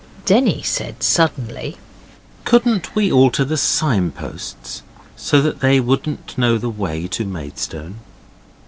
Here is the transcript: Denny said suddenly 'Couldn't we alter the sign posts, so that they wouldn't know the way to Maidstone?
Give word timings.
Denny 0.25 0.63
said 0.63 1.03
suddenly 1.03 1.77
'Couldn't 2.43 2.95
we 2.95 3.11
alter 3.11 3.45
the 3.45 3.55
sign 3.55 4.09
posts, 4.09 4.81
so 5.15 5.43
that 5.43 5.59
they 5.59 5.79
wouldn't 5.79 6.35
know 6.39 6.57
the 6.57 6.71
way 6.71 7.05
to 7.09 7.23
Maidstone? 7.23 7.97